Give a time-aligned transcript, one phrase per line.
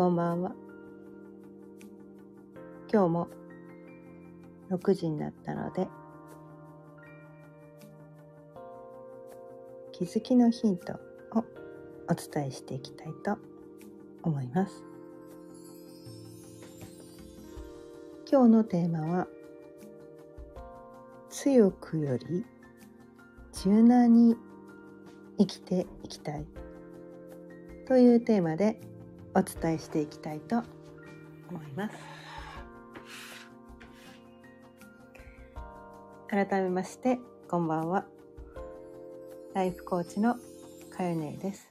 [0.00, 0.52] こんばんは。
[2.90, 3.28] 今日も
[4.70, 5.88] 6時になったので、
[9.92, 10.94] 気づきのヒント
[11.34, 11.44] を
[12.08, 13.36] お伝えしていきたいと
[14.22, 14.82] 思います。
[18.32, 19.28] 今日のテーマは、
[21.28, 22.46] 強くより
[23.52, 24.34] 柔軟に
[25.36, 26.46] 生きていきたい
[27.86, 28.80] というテーマで
[29.34, 30.62] お伝えしていきたいと
[31.50, 31.96] 思います。
[36.28, 38.04] 改めましてこんばんは。
[39.54, 40.36] ライフコーチの
[40.96, 41.70] かよねです。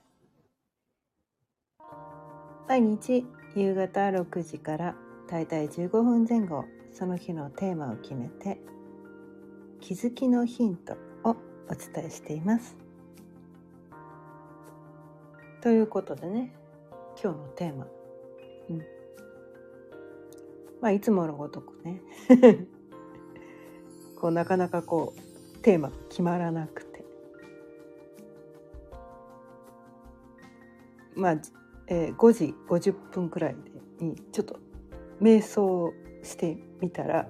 [2.67, 4.95] 毎日夕方6時から
[5.29, 8.59] だいたい15分前後その日のテーマを決めて
[9.81, 11.35] 気づきのヒントを
[11.69, 12.77] お伝えしています。
[15.61, 16.53] ということでね
[17.21, 17.85] 今日のテーマ、
[18.69, 18.77] うん、
[20.79, 22.01] まあいつものごとくね。
[24.15, 27.03] こうなかなかこうテーマ決まらなくて。
[31.15, 31.41] まあ、
[31.87, 33.57] えー、5時50分くらい
[33.99, 34.57] にちょっと
[35.21, 37.27] 瞑想してみたら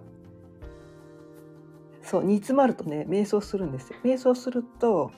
[2.03, 3.97] そう煮詰まるとね瞑想するんですよ。
[4.03, 5.11] 瞑想すると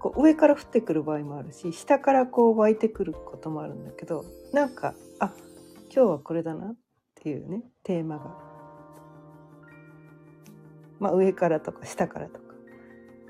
[0.00, 5.32] こう上から降ってくる場合もあるし下からこう湧いてくることもあるんだけどなんかあ
[5.94, 6.76] 今日はこれだなっ
[7.22, 8.34] ていうねテーマが、
[10.98, 12.40] まあ、上からとか下からとか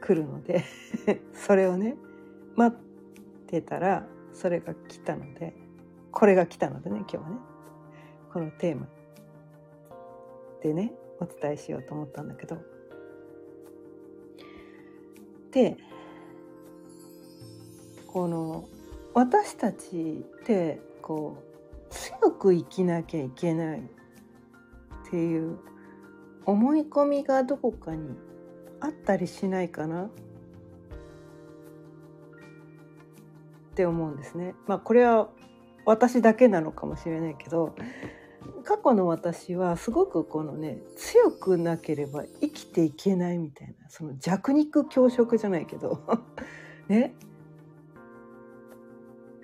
[0.00, 0.64] 来るので
[1.34, 1.96] それをね
[2.54, 5.56] 待ってたらそれが来たので
[6.12, 7.36] これが来たのでね今日はね
[8.32, 8.88] このテーマ
[10.62, 12.58] でねお伝えしようと思ったんだけど。
[15.50, 15.76] で
[18.12, 18.68] この
[19.14, 23.82] 私たちってこう強く生きなきゃいけないっ
[25.10, 25.58] ていう
[26.44, 28.16] 思い込みがどこかに
[28.80, 30.08] あったりしないかなっ
[33.74, 34.54] て思うんですね。
[34.66, 35.28] まあこれは
[35.84, 37.76] 私だけなのかもしれないけど
[38.64, 46.00] 過去の私はすごくこのね強くなければ生きていけないみたいなその弱肉強食じゃないけど
[46.88, 47.14] ね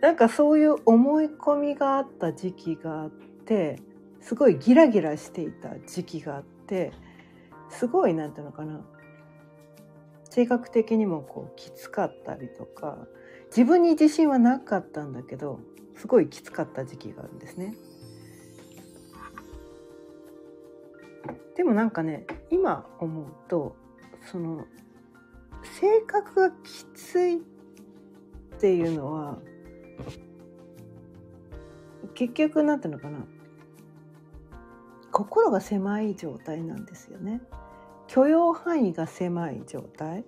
[0.07, 3.83] なんかそういう思い込みがあった時期があって
[4.21, 6.93] すごいギラギラしていた時期があって
[7.71, 8.87] すごいなんていうのかな
[10.31, 12.99] 性格的にもこうきつかったりとか
[13.49, 15.59] 自分に自信はなかったんだけど
[15.97, 17.75] すごいきつかった時期があるんですね。
[21.57, 23.75] でもなんかね今思うと
[24.31, 24.67] その
[25.81, 27.41] 性格がきついっ
[28.61, 29.39] ていうのは
[32.15, 33.27] 結局なんていうのかな。
[35.13, 37.41] 心が狭い状態なんですよね。
[38.07, 40.25] 許容範囲が狭い状態。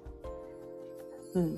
[1.34, 1.56] うん。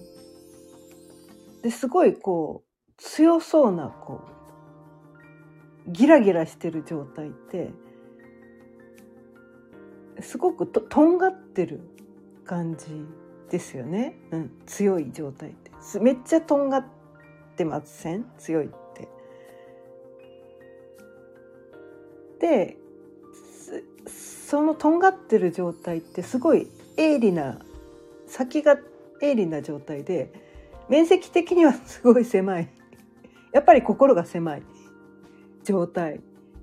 [1.62, 4.22] ですごいこう強そうなこ
[5.87, 7.70] うギラギラしてる状態って
[10.20, 11.81] すごくととんがってる
[12.44, 12.87] 感じ
[13.50, 15.70] ですよね、うん、強い状態って。
[16.00, 17.00] めっちゃとんがって
[17.65, 18.25] ません？
[18.38, 19.09] 強いって。
[22.41, 22.77] で
[24.06, 26.66] そのとんがってる状態ってすごい
[26.97, 27.59] 鋭利な
[28.27, 28.78] 先が
[29.21, 30.33] 鋭利な状態で
[30.88, 32.69] 面積的にはすごい狭い
[33.53, 34.62] やっぱり心が狭い
[35.62, 36.21] 状態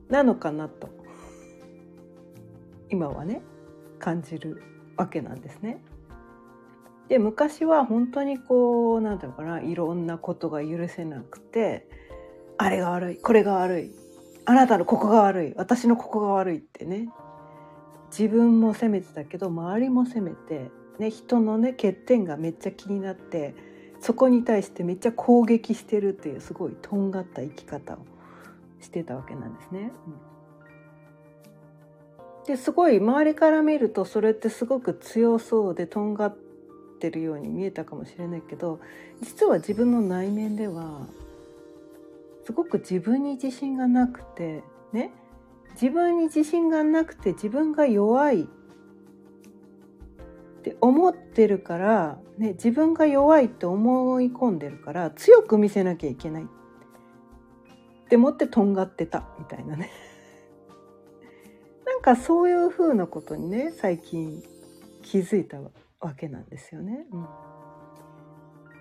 [0.09, 0.89] なのかなと
[2.89, 3.41] 今はね
[3.99, 4.61] 感じる
[4.97, 5.81] わけなんですね。
[7.09, 11.87] で昔は本当にこう何て言うのかないろんなことが許せなくて
[12.57, 13.91] あれが悪いこれが悪い
[14.45, 17.09] あなたのここが悪い私のここが悪いってね
[18.09, 23.55] 自分も責めてたけど周りも責めて、ね、人のね欠点がめっちゃ気になって
[23.99, 27.97] そこに対してめっちゃ攻撃してるっていうすごいとんがった生き方を
[28.79, 29.91] してたわけなんですね。
[32.45, 36.37] ですごい周りから見るとそれってすごく強そうでとんがっ
[36.97, 38.79] てるように見えたかもしれないけど
[39.21, 41.07] 実は自分の内面では
[42.45, 44.63] すごく自分に自信がなくて
[44.93, 45.11] ね
[45.73, 48.45] 自分に自信がなくて自分が弱いっ
[50.63, 56.43] て思ってるから、ね、自分が弱いって思い込んでるから強く見せなきゃいけない。
[56.43, 59.91] って思ってとんがってたみたいなね。
[61.85, 64.41] なんかそういうふうなことにね最近
[65.03, 65.59] 気づいた
[65.99, 67.05] わけなんですよね。
[67.11, 67.17] う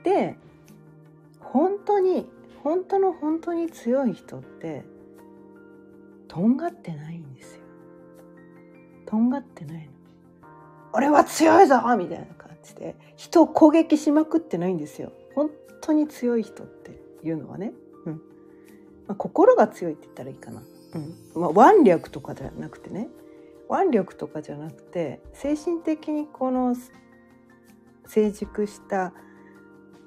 [0.00, 0.36] ん、で
[1.40, 2.28] 本当に
[2.62, 4.84] 本当の本当に強い人って
[6.28, 7.62] とんがってないんですよ。
[9.06, 9.92] とんがってないの。
[10.92, 11.76] 俺は強いぞ！
[11.96, 15.12] みたいな感じで人を攻撃しまくってないんですよ。
[15.34, 17.72] 本当に強い人っていうのはね、
[18.06, 18.12] うん。
[19.06, 20.62] まあ、心が強いって言ったらいいかな、
[20.94, 21.52] うん。
[21.54, 23.08] まあ、腕力とかじゃなくてね。
[23.70, 26.74] 腕力とかじゃなくて精神的にこの
[28.06, 29.12] 成熟した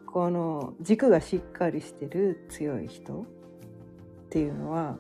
[0.06, 3.26] この軸がしっかりしてる強い人っ
[4.30, 4.98] ていうのは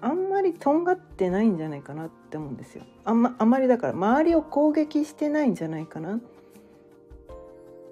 [0.00, 2.84] あんまりとんがってないんじゃないかなって思うんですよ。
[3.04, 6.20] あんまあまりだから周りを攻撃してないんじゃないかなっ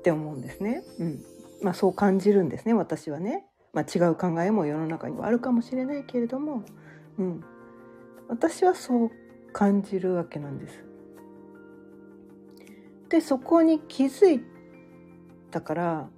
[0.03, 0.83] て思うんですね。
[0.99, 1.25] うん、
[1.63, 3.47] まあそう感じるんですね私はね。
[3.73, 6.65] まあ、違う考えも世の中にはあるかもしれないけれども、
[7.19, 7.45] うん、
[8.29, 9.11] 私はそう
[9.53, 10.90] 感じるわけなんです。
[13.11, 14.41] でそこに気づい
[15.51, 16.09] たから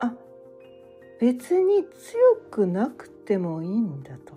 [0.00, 0.12] あ
[1.20, 4.34] 別に強くなくてもいいんだと。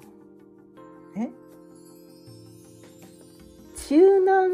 [1.16, 1.32] ね。
[3.90, 4.52] 柔軟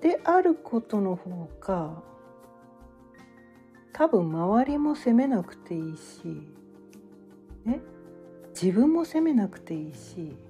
[0.00, 2.02] であることの方が
[3.92, 6.24] 多分周りも責めなくていいし、
[7.66, 7.80] ね、
[8.58, 10.45] 自分も責めなくていいし。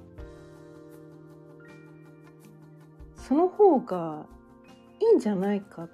[3.26, 4.26] その方が
[5.00, 5.88] いいんじゃないか。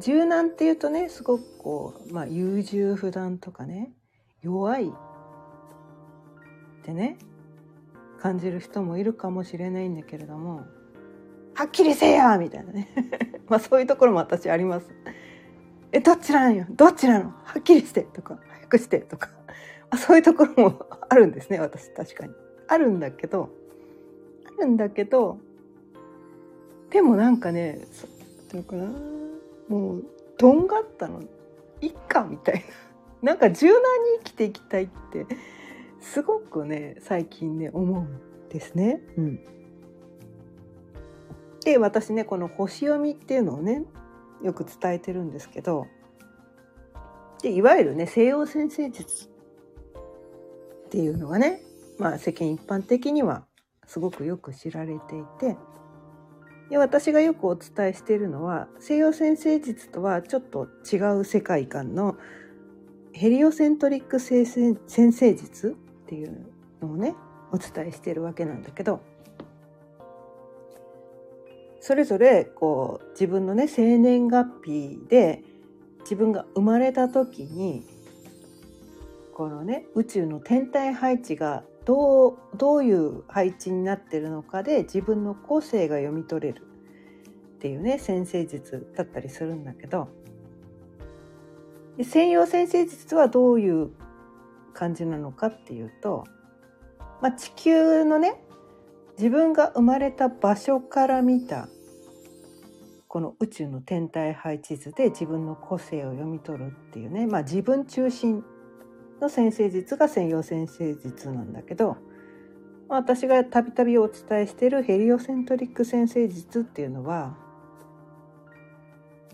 [0.00, 3.90] 柔軟っていうとねすごくこう、まあ、優柔不断とかね
[4.40, 4.90] 弱いっ
[6.84, 7.18] てね
[8.20, 10.62] 感じる人もいるかもしれないんだけれども
[11.54, 12.88] はっきりせえやみたいなね。
[13.48, 14.86] まあそういうところも私あります。
[15.90, 16.64] えどっちなんよ？
[16.70, 17.26] どっちなの？
[17.44, 19.28] はっきりしてとか早くしてとか。
[19.90, 22.32] あそういうところもあるんですね私確かに。
[22.68, 23.50] あるんだけど
[24.62, 25.38] るんだけど
[26.90, 27.80] でもなんかね
[28.52, 28.90] どうかな
[29.68, 30.04] もう
[30.36, 31.22] とんがったの。
[31.80, 32.60] いっかみたいな。
[33.32, 33.80] なんか柔軟に
[34.18, 35.26] 生きていきたいって
[36.00, 39.00] すごくね最近ね思うんですね。
[39.16, 39.40] うん、
[41.64, 43.84] で私ねこの星読みっていうのをね
[44.42, 45.86] よく伝えてるんですけど
[47.42, 51.62] でいわゆるね西洋先生術っていうのがね、
[51.98, 53.46] まあ、世間一般的には
[53.86, 55.56] すごくよく知られていて
[56.70, 62.16] で私がよくお伝えしているのは西洋先生術とはちょっと違う世界観の
[63.12, 64.46] ヘリオセントリック先
[65.12, 66.46] 生術っていう
[66.80, 67.14] のをね
[67.52, 69.00] お伝えしているわけなんだけど
[71.80, 75.42] それぞれこう自分のね生年月日で
[76.00, 77.84] 自分が生まれた時に
[79.34, 86.62] このね宇宙の天体配置がどうどういう配置になってるのかで自分の個性が読み取れる
[87.56, 90.08] っていうね先生術だったりするんだけど。
[91.96, 93.90] で専用先生術はどういう
[94.72, 96.24] 感じなのかっていうと、
[97.20, 98.42] まあ、地球のね
[99.18, 101.68] 自分が生まれた場所から見た
[103.08, 108.42] この宇宙の天体配置図で自分の個性を読み取るっていうね、まあ、自分中心
[109.22, 111.96] の先生術が専用先生術なんだけど
[112.88, 117.34] 私がたびたびお伝えしているヘリオセントリック先生術っていうのは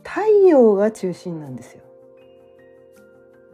[0.05, 1.83] 太陽が中心なんですよ。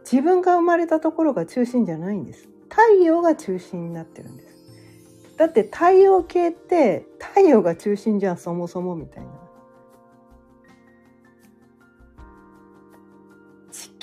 [0.09, 2.47] 自分が生まれたところが中心じゃないんです。
[2.69, 4.55] 太陽が中心になってるんです。
[5.37, 9.29] だって太陽系って太陽が中心じゃんそもそもみたいな。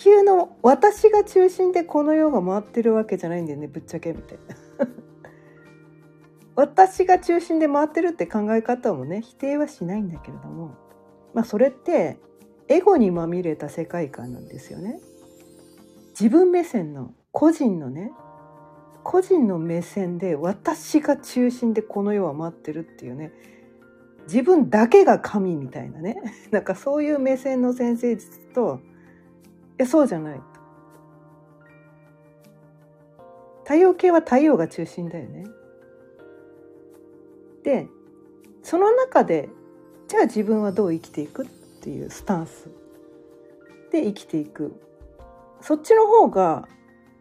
[0.02, 4.87] 球の私が中心でこの世が回ってるわけじゃないんだよねぶっちゃけみたいな。
[6.56, 10.75] 私が中心で回ってるって考え方もね否定はしないんだけれども
[11.35, 12.18] まあそれって
[12.66, 15.00] エゴにまみれた世界観なんですよね。
[16.18, 18.12] 自分目線の個人のね
[19.04, 23.32] 個人の目線で私が中心でこの世は待ってるっていうね
[24.25, 26.16] 自分だけが神みたいなね
[26.50, 28.80] なんかそういう目線の先生術と
[29.79, 30.41] やそうじゃない。
[33.64, 35.47] 太陽系は太陽が中心だよね。
[37.62, 37.88] で
[38.62, 39.49] その中で
[40.09, 41.47] じゃあ自分はどう生きていくっ
[41.81, 42.69] ていうスタンス。
[43.91, 44.81] で生きていく。
[45.61, 46.69] そっちの方が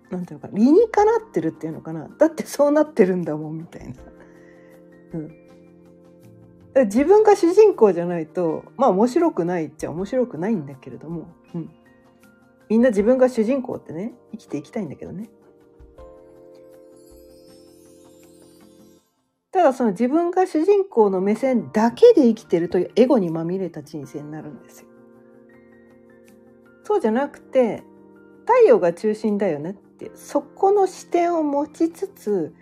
[0.10, 2.10] なんていうのか理にかなってるっていうのかな。
[2.18, 3.96] だってそうなってるんだもんみたいな。
[5.14, 11.70] うん、自分が主人公じゃないとまあ面白くないっちゃ面白くないんだけれども、うん、
[12.72, 15.30] みんな自分が主人公ってね生きていきたいんだけどね。
[19.52, 24.88] ただその自分が主人公の目線だけで生きてるというエゴにまみれた人生になるんですよ。
[26.86, 27.84] そうじゃなくて
[28.46, 32.56] 太陽が中心だよねってそこの視点を持ちつつ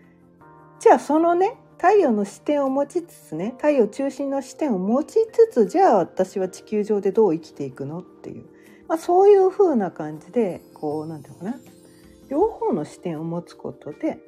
[0.79, 8.49] じゃあそのね太陽の視点を持ちつつね太陽中心の視点を持ちつつじゃあ私は地球上でどう生きていくのっていう、
[8.89, 11.63] まあ、そういう風な感じでこう何て言うのかな。
[12.29, 14.19] 両方の視点を持つことで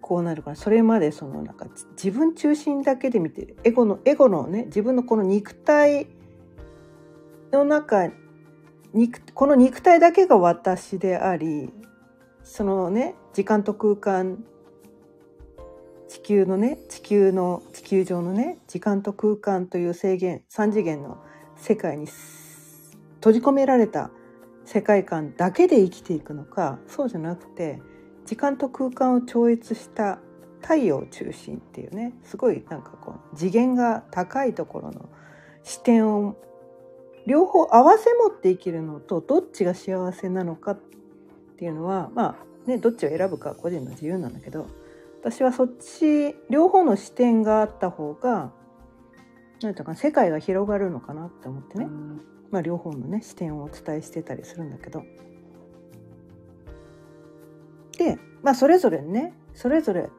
[0.00, 3.56] こうなるからそれまでそのなんか自分中心だけで見てる。
[3.64, 6.08] エゴのエゴのね自分のこの肉体
[7.52, 8.10] の中
[8.92, 11.72] 肉この肉体だけが私であり
[12.42, 14.44] そのね時間と空間
[16.08, 21.18] 地球のね地球の地球上のね時間と空間という制限3次元の
[21.56, 22.06] 世界に
[23.16, 24.10] 閉じ込められた
[24.64, 27.80] 世界観だけで生きていくのかそうじゃなくて
[28.24, 30.18] 時間と空間を超越した
[30.60, 35.08] 太陽中心っていうねすごいなんかこう次元が高いところの
[35.62, 36.36] 視点を
[37.26, 40.80] 両方合わせ持って生きるのとどっちが幸せなのかっ
[41.58, 42.36] ていうのはま
[42.66, 44.66] あねどっちを選ぶか個人の自由なんだけど
[45.26, 48.52] 私はそっち両方の視点があった方が
[49.60, 51.88] なんていうか世界が広がるのかなって思ってね、
[52.52, 55.02] まあ、両方のね視点をお伝えしてたりするんだけど。
[57.98, 60.10] で、まあ、それぞれねそれぞれ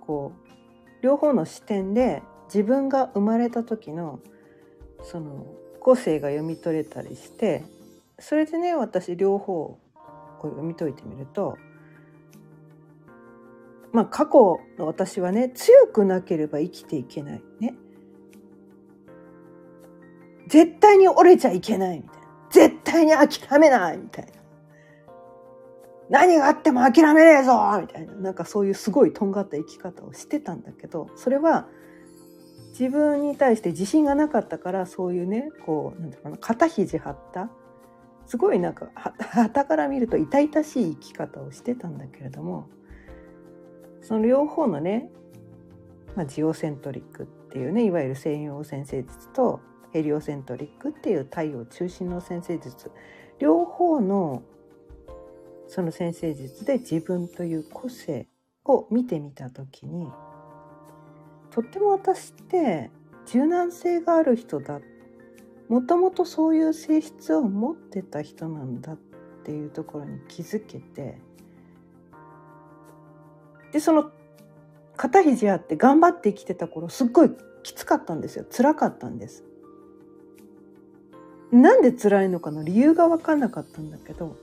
[0.00, 4.18] こう両方の視点で自分が生まれた時の
[5.04, 5.46] その
[5.78, 7.62] 個性が読み取れたりして
[8.18, 9.78] それでね私両方を
[10.42, 11.58] 読み解いてみると
[13.92, 17.74] まあ過去の私はね強くなければ生きていけないね。
[20.48, 22.28] 絶対に折れちゃいけないみたいな。
[22.50, 24.32] 絶対に諦めないみたいな。
[26.08, 28.14] 何があっても諦めねえぞみたいな。
[28.14, 31.66] なんかそういうすごいとんがった生き方をしてたんだけどそれは
[32.70, 37.50] 自分に対して自信がなかったからそういうねこうなんていうかな肩肘張った。
[38.26, 42.68] すごいなんかはたから見ると痛々しい生き方をしてたんだけれども
[44.00, 45.10] その両方のね、
[46.16, 49.60] まあ、ジオセントリックっていうねいわゆる西洋先生術と
[49.92, 52.90] ヘリオセントリックっていう太陽中心の先生術。
[53.38, 54.42] 両方の
[55.68, 58.26] その先生術で自分という個性
[58.64, 60.08] を見てみた時に
[61.50, 62.90] とっても私って
[63.26, 64.80] 柔軟性がある人だ。
[65.68, 68.96] もともとそういう性質を持ってた人なんだっ
[69.44, 71.20] ていうところに気づけて
[73.72, 74.10] でその
[74.96, 77.30] 肩肘あって頑張って生きてた頃すっごい
[77.62, 78.44] きつかったんですよ。
[78.50, 79.44] 辛かったんです。
[81.52, 84.36] なんで辛いのかの理由が分かんなかったんだけど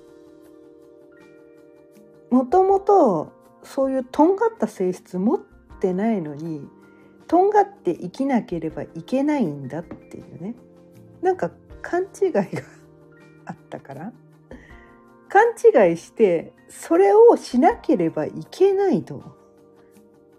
[2.32, 3.32] もともと
[3.64, 5.40] そういうとんがった性質持っ
[5.80, 6.68] てないのに
[7.28, 10.56] とんがって生きなければいけないんだっていうね。
[11.22, 11.52] なんか
[11.82, 12.42] 勘違いが
[13.46, 14.14] あったから。
[15.36, 19.22] 勘違いしてそれをしなければいけないと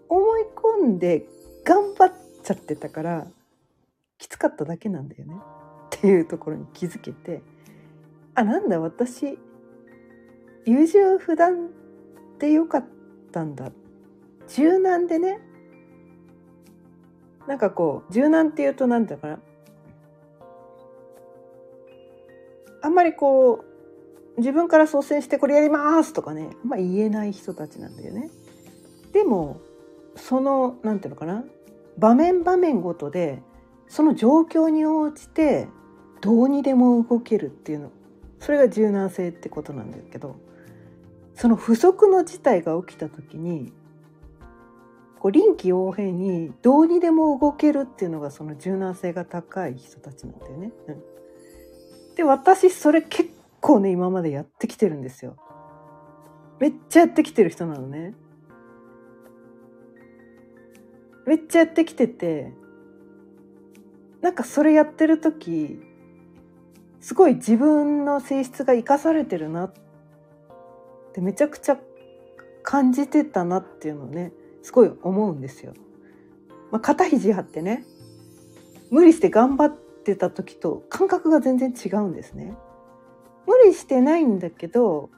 [0.09, 1.27] 思い込んで
[1.63, 2.13] 頑張っ
[2.43, 3.27] ちゃってたから
[4.17, 5.35] きつかっただけなんだよね。
[5.35, 7.43] っていうところに気づけて
[8.33, 9.37] あなんだ私
[10.65, 11.69] 優柔不断
[12.39, 12.85] でよかっ
[13.31, 13.71] たんだ。
[14.47, 15.39] 柔軟でね。
[17.47, 19.39] なんかこう柔軟っていうと何て言うかな。
[22.81, 23.66] あんまりこう
[24.37, 28.29] 自分から率先してこれやりますとかねまあ言えない人たちなんだよね。
[29.11, 29.59] でも
[30.15, 31.43] その何て言うのかな
[31.97, 33.41] 場面場面ごとで
[33.87, 35.67] その状況に応じて
[36.21, 37.91] どうにでも動けるっていうの
[38.39, 40.35] それが柔軟性ってことなんだけど
[41.35, 43.71] その不測の事態が起きた時に
[45.19, 50.71] こう臨機応変にどうにでも動けるっていうのがその柔軟性が高い人たちなんだよね。
[50.87, 55.37] うん、で私それ結構ね今までやってきてるんですよ。
[56.59, 58.13] めっちゃやってきてる人なのね。
[61.25, 62.53] めっちゃやってきてて
[64.21, 65.79] なんかそれやってる時
[67.01, 69.73] すごい自分の性質が生かされてるなっ
[71.13, 71.77] てめちゃくちゃ
[72.63, 75.73] 感じてたなっていうのをねすごい思うんですよ。
[76.71, 77.85] まあ、肩肘張ってね
[78.89, 82.55] 無理して頑張ってた時と感覚が全然違うんですね。
[83.73, 85.09] してないんだけど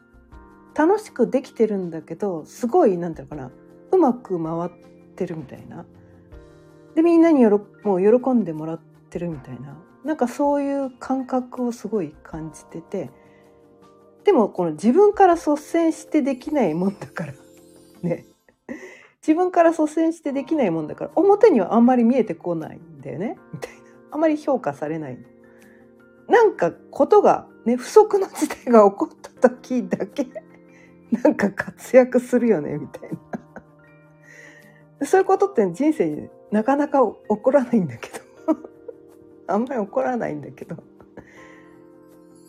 [0.75, 3.51] 楽しくできてるんだけどすごい何て言うのかな
[3.91, 4.72] うまく回っ
[5.15, 5.86] てるみたいな。
[6.96, 8.79] でみんなによろもう喜んでもらっ
[9.10, 9.77] てるみたいな。
[10.03, 13.10] なんかそういう感覚をすごい感じてて。
[14.24, 17.34] でもこの自分から率先してできないもんだから。
[18.01, 18.25] ね。
[19.22, 21.12] 自分から率先してできないもんだから。
[21.15, 23.38] 表にはあんまり見えてこないんだよね。
[23.53, 23.79] みたいな。
[24.12, 25.18] あんまり評価されない。
[26.27, 30.28] なんかことがね不測の事態が起こった時だけ
[31.24, 33.10] なんか活躍するよねみたい
[35.00, 35.06] な。
[35.06, 37.00] そういうことって人生になかなか
[37.30, 38.20] 起こらないんだけど。
[39.48, 40.75] あんまり起こらないんだけど。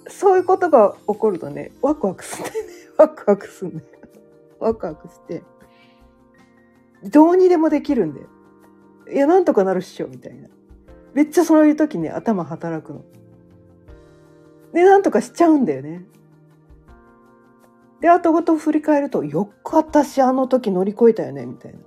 [0.08, 2.72] そういうことが起こるとねワクワクすんだよね。
[2.98, 3.86] ワクワクすんだよ。
[4.58, 5.42] ワクワクして。
[7.04, 8.26] どうにでもできるんだよ。
[9.10, 10.48] いやなんとかなるっしょみたいな。
[11.14, 13.04] めっちゃそういう時ね頭働くの。
[14.72, 16.04] でなんとかしちゃうんだよね。
[18.00, 21.78] で後ごと振り返るとよく私あの時乗り越えたよねみたいな。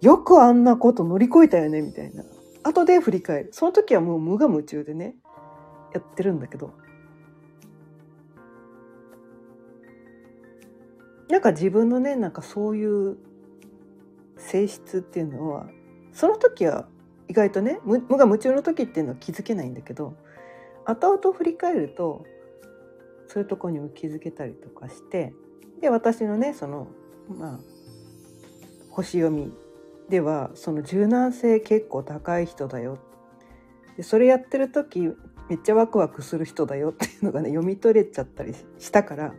[0.00, 2.24] よくあんなこと乗り越えたよねみたいな。
[2.62, 3.48] 後で振り返る。
[3.52, 5.16] その時はもう無我夢中でね
[5.94, 6.74] やってるんだけど。
[11.28, 13.16] なんか自分のねなんかそういう
[14.36, 15.66] 性質っていうのは
[16.12, 16.86] その時は
[17.28, 20.14] 意外とね無我夢中の時っていうのは気づけないんだけど。
[20.84, 22.24] 後々振り返ると
[23.28, 25.32] そういうとこにも気づけたりとかして
[25.80, 26.88] で私のねその
[27.28, 27.60] まあ
[28.90, 29.52] 星読み
[30.08, 32.98] ではその柔軟性結構高い人だよ。
[33.96, 35.00] でそれやってる時
[35.48, 36.90] めっちゃワクワクする人だよ。
[36.90, 39.34] っていうのがね読み取れちゃったりしたから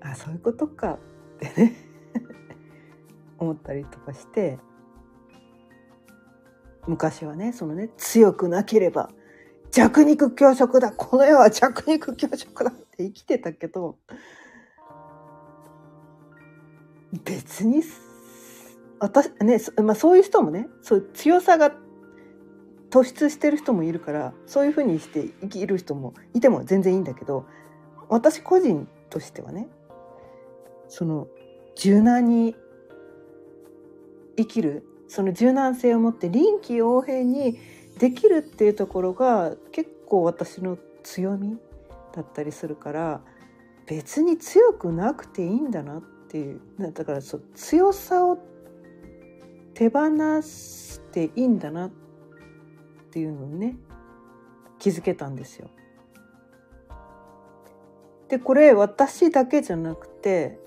[0.00, 0.98] あそういうことか。
[1.36, 1.76] ってね。
[3.38, 4.58] 思ったりとかして
[6.86, 9.10] 昔はねそのね強くなければ
[9.70, 10.92] 弱肉強食だ。
[10.92, 13.96] この世は弱肉強食だって生きてたけど
[17.24, 17.82] 別に
[18.98, 21.72] 私ね、まあ、そういう人もねそう強さが
[22.90, 27.46] 突出してる人もいるからそういうふうにして生きる人もいても全然いいんだけど
[28.08, 29.68] 私個人としてはね
[30.88, 31.28] その
[31.76, 32.56] 柔軟に
[34.36, 37.58] 生きるその柔軟性を持って臨機応変に
[37.98, 41.58] できるっていうところが結構私の強み
[42.14, 43.20] だったりするから
[43.86, 48.38] 別に強くなくていいんだなっていうだからそう強さを
[49.74, 50.08] 手放
[50.42, 51.90] していいんだなっ
[53.10, 53.76] ていうのにね
[54.78, 55.70] 気づけたんですよ。
[58.28, 60.58] でこれ私だけじゃなくて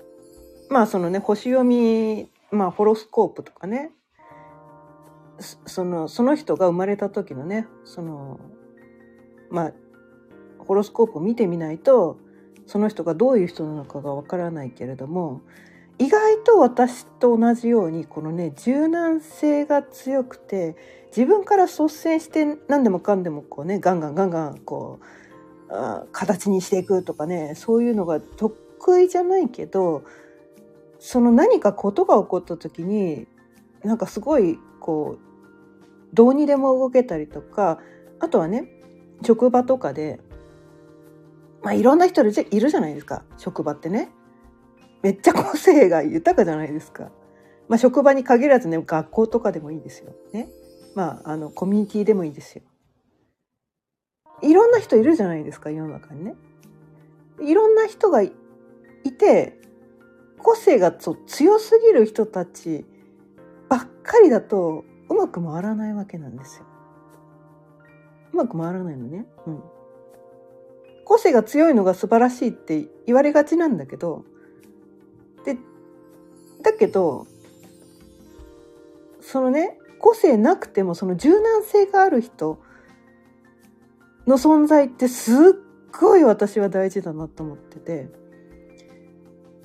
[0.68, 3.92] まあそのね星読みまあホロスコープとかね
[5.38, 8.40] そのその人が生まれた時のねその
[9.50, 9.72] まあ
[10.58, 12.18] ホロスコープを見てみないと
[12.66, 15.42] その人がどういう人なのかがわからないけれども
[15.98, 20.76] 意外と私と同じようにこのね柔軟性が強くて
[21.08, 25.00] 自分から率先して何でもかんでもこうねガンガンガンガンこ
[25.68, 30.04] うあ形にしていくとかねそういうのが得意じゃないけど
[30.98, 33.26] その何かことが起こった時に
[33.84, 37.78] なんかすごいこうどうにでも動けたりとか
[38.20, 38.68] あとはね
[39.24, 40.20] 職場とかで
[41.62, 42.32] まあいろんな人いる
[42.70, 44.10] じゃないですか職場ってね
[45.02, 47.10] めっちゃ個性が豊かじゃないですか。
[47.68, 50.12] まあ、職場に限らずね学校とかでもいいですよ。
[50.32, 50.48] ね。
[50.94, 52.62] まああのコミュニティでもいいですよ。
[54.42, 56.34] いろんな人いるじゃないですか世の中にね。
[57.40, 58.32] いろんな人がい
[59.18, 59.60] て
[60.38, 62.84] 個性が強すぎる人たち
[63.72, 66.66] ばっかりだとうまく回らないわけなんですよ。
[68.34, 69.24] うまく回らないのね。
[69.46, 69.62] うん。
[71.06, 74.26] 個性が強いのが素晴らしいって言われがちなんだけど
[75.46, 75.56] で
[76.62, 77.26] だけど
[79.22, 82.60] そのね個性なくてもその柔軟性がある人
[84.26, 85.36] の存在ってすっ
[85.98, 88.10] ごい私は大事だなと思ってて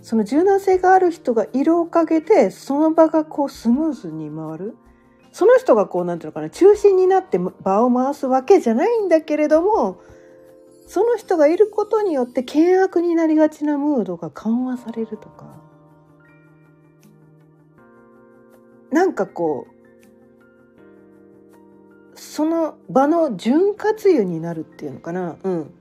[0.07, 4.77] その柔軟性がある人がいるおかげでその場がこうスムーズに回る。
[5.33, 9.99] その人がこうなんていうのかな中心になって場を回すわけじゃないんだけれども
[10.87, 15.45] その人がいることによって険悪になりがちなムードが緩和されるとか。
[18.91, 19.67] なんかこ
[22.15, 25.35] うその場の潤滑油になるっていうのかな。
[25.43, 25.73] うん。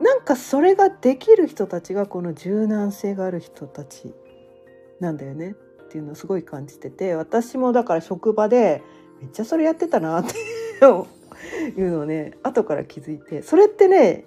[0.00, 4.14] なんかそれができる人たちがこの柔軟性がある人たち
[5.00, 8.82] なんだよねっていうのをすごい感じてて私もだから職場で
[9.20, 10.34] めっちゃそれやってたなって
[11.76, 14.24] いうのをね後から気づいてそれってね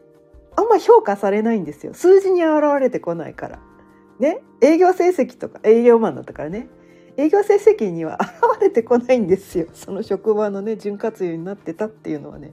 [0.55, 1.93] あんま評価されないんですよ。
[1.93, 3.59] 数字に現れてこないから。
[4.19, 6.67] ね営業成績とか営業マンだったからね。
[7.17, 9.67] 営業成績には現れてこないんですよ。
[9.73, 12.51] その職場のね潤滑油になってたっていうのはね。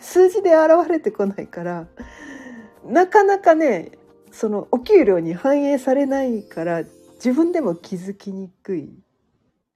[0.00, 1.86] 数字で現れてこないから
[2.84, 3.92] なかなかね
[4.32, 6.82] そのお給料に反映されないから
[7.14, 8.90] 自分でも気づきにくい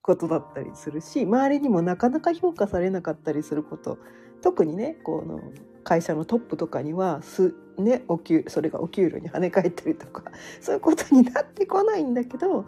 [0.00, 3.98] ことだったりするし周りにもなかなか評価されなかったりすること
[4.42, 5.40] 特にねこの
[5.82, 10.24] 会社のトップとかにはす、ね、お給それがお給料に跳ね返ったりとか
[10.60, 12.64] そういうことになってこないんだけど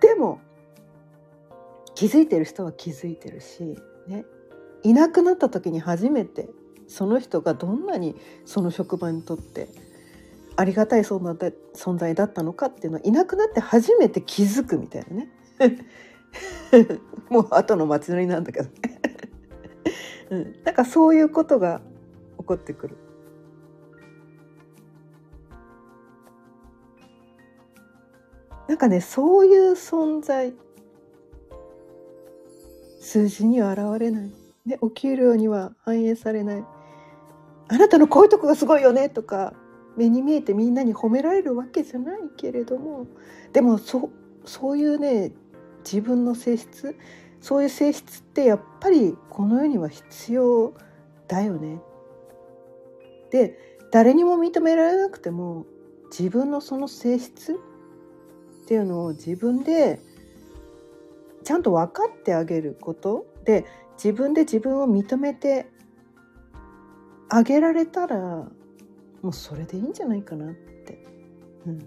[0.00, 0.40] でも
[1.94, 4.24] 気づいてる人は気づいてるし、ね、
[4.84, 6.48] いなくなった時に初めて
[6.86, 9.68] その人がどんなにその職場にとって
[10.56, 15.28] ありがたい存在だったのかっていうのはいなくなって初めて気づくみたいなね。
[17.28, 18.70] もう後の祭りなんだけどね。
[20.30, 21.80] うん、なんかそういうことが
[22.38, 22.96] 起こってくる。
[28.68, 30.54] なんかねそういう存在
[33.00, 34.32] 数字には現れない、
[34.66, 36.64] ね、お給料には反映されない
[37.68, 39.54] あなたのこういうとこがすごいよねとか
[39.96, 43.06] 目に見えてみんなに褒められるわけじゃないけれども
[43.52, 44.10] でもそ
[44.44, 45.32] そういうね
[45.84, 46.96] 自分の性質
[47.40, 50.74] そういう性質ってやっぱりこの世には必要
[51.28, 51.80] だよね。
[53.30, 53.58] で
[53.90, 55.66] 誰にも認められなくても
[56.10, 60.00] 自分のその性質っていうのを自分で
[61.44, 65.66] ちゃんと分かってあげることで自分で自分を認めて
[67.28, 68.50] あげられたらも
[69.30, 71.02] うそれでいいんじゃないかなって、
[71.66, 71.86] うん、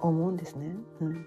[0.00, 0.74] 思うんですね。
[1.00, 1.26] うん。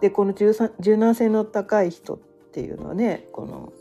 [0.00, 2.18] でこの柔軟性の高い人っ
[2.52, 3.72] ていうのはねこの、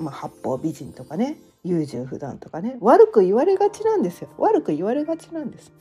[0.00, 4.28] まあ、八方美人とかね優柔不断とかね悪く言われがちなんですよ。
[4.38, 5.72] 悪く言われがちなんです。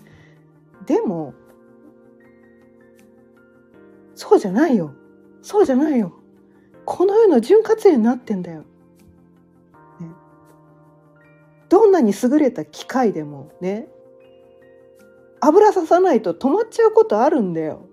[0.86, 1.34] でも
[4.16, 4.94] そうじゃないよ。
[5.42, 6.14] そうじゃないよ。
[6.86, 8.66] この世の潤滑油になってんだよ、ね、
[11.70, 13.88] どんなに優れた機械でもね。
[15.42, 17.86] 油ささないと止まっちゃうことあるんだよ。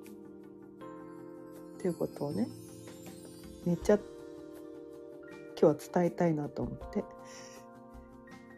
[1.78, 2.48] っていうことをね。
[3.64, 4.04] めっちゃ今
[5.56, 7.04] 日は伝えたいなと思って。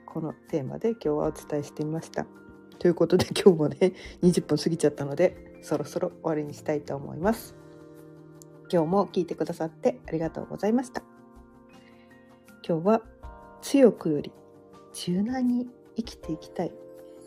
[0.06, 2.26] このテーマで今日はお伝えしてみました。
[2.78, 7.57] ということで今日もね20分過ぎちゃったのでそろそろ終わりにしたいと思います。
[8.70, 11.02] 今日も聞いてくださってありがとうございました。
[12.66, 13.02] 今日は
[13.62, 14.32] 強くより
[14.92, 16.72] 柔軟に生きていきたい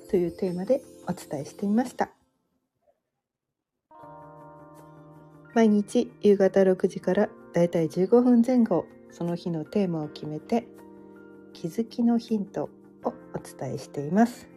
[0.10, 2.12] というテーマでお伝えしてみました。
[5.54, 10.66] 毎日夕方6時からだいたい15分前後その日のテーマを決めて
[11.54, 12.70] 気づきのヒント
[13.04, 14.48] をお伝えしています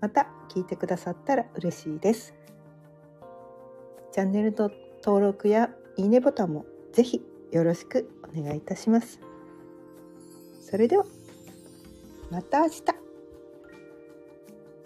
[0.00, 2.34] また聞いてくださったら嬉しいです
[4.12, 4.70] チャンネルの
[5.04, 9.20] 登録やいいねボタンもぜひよろしくお願いいたします。
[10.60, 11.04] それでは
[12.30, 12.82] また明日。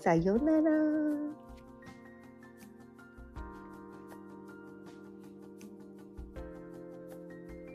[0.00, 1.43] さようなら。